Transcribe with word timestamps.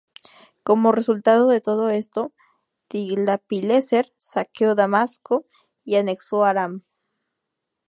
Como 0.63 0.91
resultado 0.91 1.47
de 1.47 1.61
todo 1.61 1.89
esto, 1.91 2.33
Tiglatpileser 2.87 4.11
saqueó 4.17 4.73
Damasco 4.73 5.45
y 5.83 5.91
se 5.91 5.99
anexó 5.99 6.43
Aram. 6.43 6.81